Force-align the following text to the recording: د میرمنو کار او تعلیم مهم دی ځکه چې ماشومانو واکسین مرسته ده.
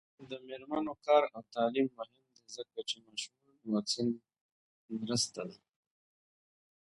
د 0.29 0.31
میرمنو 0.47 0.93
کار 1.05 1.23
او 1.35 1.41
تعلیم 1.55 1.87
مهم 1.97 2.19
دی 2.35 2.43
ځکه 2.55 2.79
چې 2.89 2.95
ماشومانو 3.05 3.69
واکسین 3.73 4.07
مرسته 5.03 5.41
ده. 5.49 5.57